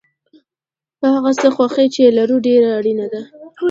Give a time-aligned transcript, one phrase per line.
[0.99, 3.21] په هغه څه خوښي چې لرو ډېره اړینه ده.